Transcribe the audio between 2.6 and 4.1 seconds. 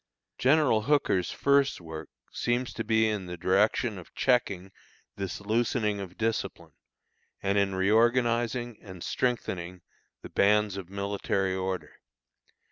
to be in the direction